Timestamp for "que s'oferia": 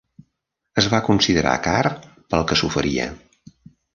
2.53-3.09